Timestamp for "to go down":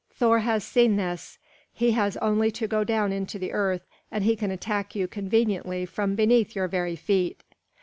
2.53-3.11